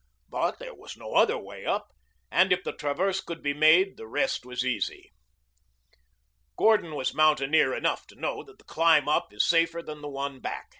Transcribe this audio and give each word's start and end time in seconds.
But 0.29 0.57
there 0.57 0.73
was 0.73 0.97
no 0.97 1.13
other 1.13 1.37
way 1.37 1.63
up, 1.63 1.89
and 2.31 2.51
if 2.51 2.63
the 2.63 2.71
traverse 2.73 3.21
could 3.21 3.43
be 3.43 3.53
made 3.53 3.97
the 3.97 4.07
rest 4.07 4.47
was 4.47 4.65
easy. 4.65 5.11
Gordon 6.57 6.95
was 6.95 7.13
mountaineer 7.13 7.75
enough 7.75 8.07
to 8.07 8.15
know 8.19 8.43
that 8.45 8.57
the 8.57 8.63
climb 8.63 9.07
up 9.07 9.31
is 9.31 9.45
safer 9.45 9.83
than 9.83 10.01
the 10.01 10.09
one 10.09 10.39
back. 10.39 10.69